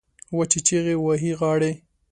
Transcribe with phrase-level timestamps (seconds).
[0.37, 1.71] وچې چیغې وهي غاړې